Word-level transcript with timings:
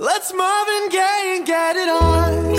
Let's 0.00 0.32
Marvin 0.34 0.88
Gaye 0.88 1.36
and 1.36 1.46
get 1.46 1.76
it 1.76 1.88
on. 1.88 2.50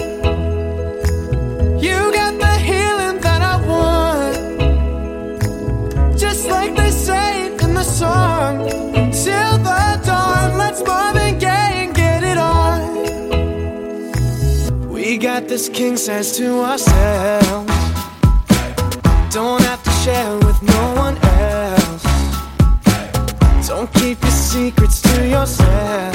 You 1.77 2.14
got 2.14 2.40
the 2.40 2.56
healing 2.60 3.19
that 3.19 3.42
I 3.42 3.58
want. 3.68 4.38
Just 6.18 6.48
like 6.48 6.78
they 6.78 6.92
say 6.92 7.54
in 7.58 7.74
the 7.74 7.84
song. 7.84 8.60
Till 9.12 9.58
the 9.58 10.00
dawn, 10.06 10.58
let's 10.58 10.82
Marvin 10.82 11.38
Gaye 11.38 11.84
and 11.84 11.94
get 11.94 12.24
it 12.24 12.38
on. 12.38 12.79
We 14.89 15.17
got 15.17 15.49
this 15.49 15.67
king 15.67 15.97
size 15.97 16.38
to 16.38 16.61
ourselves. 16.61 17.70
Don't 19.33 19.61
have 19.63 19.83
to 19.83 19.91
share 20.05 20.38
with 20.38 20.63
no 20.63 20.93
one 20.95 21.17
else. 21.17 22.05
Don't 23.67 23.91
keep 23.93 24.21
your 24.21 24.31
secrets 24.31 25.02
to 25.02 25.27
yourself. 25.27 26.14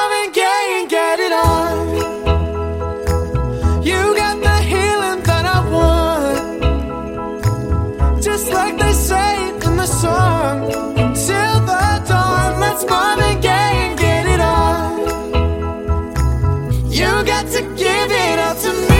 to 17.51 17.61
give 17.75 18.11
it 18.11 18.39
all 18.39 18.55
to 18.55 18.71
me. 18.73 18.90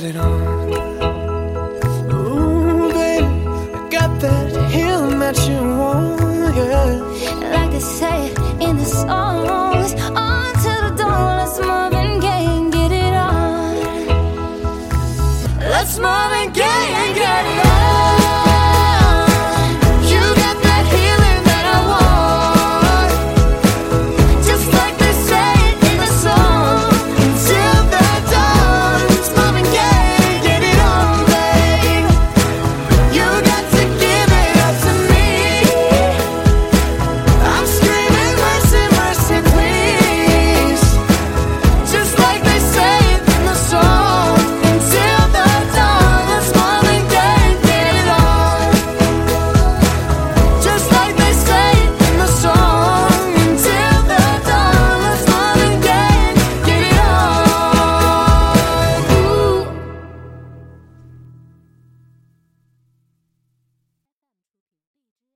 getting 0.00 0.16
on. 0.16 0.72
Ooh, 2.10 2.92
baby, 2.92 3.26
I 3.26 3.88
got 3.90 4.20
that 4.20 4.70
heel 4.72 5.08
that 5.20 5.38
you 5.48 5.60
want. 5.78 6.03